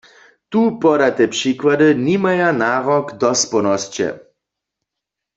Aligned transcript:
Tu 0.49 0.77
podate 0.81 1.25
přikłady 1.33 1.87
nimaja 2.07 2.49
narok 2.61 3.07
dospołnosće. 3.23 4.07